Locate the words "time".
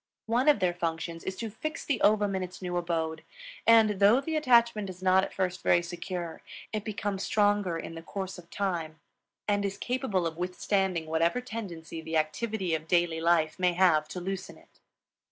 8.49-8.99